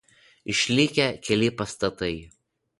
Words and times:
Išlikę 0.53 1.07
keli 1.29 1.53
pastatai. 1.61 2.13